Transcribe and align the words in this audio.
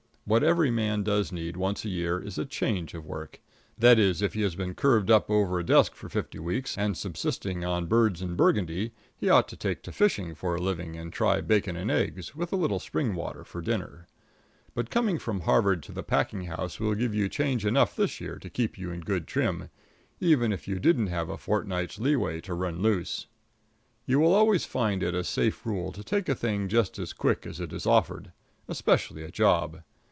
What 0.25 0.43
every 0.45 0.71
man 0.71 1.03
does 1.03 1.33
need 1.33 1.57
once 1.57 1.83
a 1.83 1.89
year 1.89 2.17
is 2.17 2.37
a 2.37 2.45
change 2.45 2.93
of 2.93 3.05
work 3.05 3.41
that 3.77 3.99
is, 3.99 4.21
if 4.21 4.33
he 4.33 4.43
has 4.43 4.55
been 4.55 4.75
curved 4.75 5.11
up 5.11 5.29
over 5.29 5.59
a 5.59 5.63
desk 5.63 5.93
for 5.93 6.07
fifty 6.07 6.39
weeks 6.39 6.77
and 6.77 6.95
subsisting 6.95 7.65
on 7.65 7.87
birds 7.87 8.21
and 8.21 8.37
burgundy, 8.37 8.93
he 9.17 9.27
ought 9.29 9.49
to 9.49 9.57
take 9.57 9.81
to 9.83 9.91
fishing 9.91 10.33
for 10.33 10.55
a 10.55 10.61
living 10.61 10.95
and 10.95 11.11
try 11.11 11.41
bacon 11.41 11.75
and 11.75 11.91
eggs, 11.91 12.33
with 12.33 12.53
a 12.53 12.55
little 12.55 12.79
spring 12.79 13.13
water, 13.13 13.43
for 13.43 13.61
dinner. 13.61 14.07
But 14.73 14.89
coming 14.89 15.19
from 15.19 15.41
Harvard 15.41 15.83
to 15.83 15.91
the 15.91 16.03
packing 16.03 16.45
house 16.45 16.79
will 16.79 16.95
give 16.95 17.13
you 17.13 17.27
change 17.27 17.65
enough 17.65 17.93
this 17.97 18.21
year 18.21 18.37
to 18.39 18.49
keep 18.49 18.77
you 18.77 18.89
in 18.89 19.01
good 19.01 19.27
trim, 19.27 19.69
even 20.21 20.53
if 20.53 20.65
you 20.65 20.79
didn't 20.79 21.07
have 21.07 21.27
a 21.27 21.37
fortnight's 21.37 21.99
leeway 21.99 22.39
to 22.41 22.53
run 22.53 22.81
loose. 22.81 23.25
You 24.05 24.19
will 24.21 24.33
always 24.35 24.63
find 24.63 25.03
it 25.03 25.13
a 25.15 25.25
safe 25.25 25.65
rule 25.65 25.91
to 25.91 26.05
take 26.05 26.29
a 26.29 26.35
thing 26.35 26.69
just 26.69 26.97
as 26.99 27.11
quick 27.11 27.45
as 27.45 27.59
it 27.59 27.73
is 27.73 27.85
offered 27.85 28.31
especially 28.69 29.23
a 29.23 29.31
job. 29.31 29.81